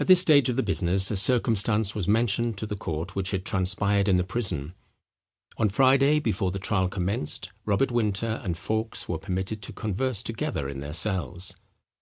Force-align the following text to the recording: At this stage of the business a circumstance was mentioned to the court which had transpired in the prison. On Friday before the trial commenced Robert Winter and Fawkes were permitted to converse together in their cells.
At 0.00 0.06
this 0.06 0.18
stage 0.22 0.48
of 0.48 0.56
the 0.56 0.62
business 0.62 1.10
a 1.10 1.16
circumstance 1.18 1.94
was 1.94 2.08
mentioned 2.08 2.56
to 2.56 2.64
the 2.66 2.74
court 2.74 3.14
which 3.14 3.32
had 3.32 3.44
transpired 3.44 4.08
in 4.08 4.16
the 4.16 4.24
prison. 4.24 4.72
On 5.58 5.68
Friday 5.68 6.20
before 6.20 6.50
the 6.50 6.58
trial 6.58 6.88
commenced 6.88 7.52
Robert 7.66 7.90
Winter 7.92 8.40
and 8.42 8.56
Fawkes 8.56 9.10
were 9.10 9.18
permitted 9.18 9.60
to 9.60 9.74
converse 9.74 10.22
together 10.22 10.70
in 10.70 10.80
their 10.80 10.94
cells. 10.94 11.54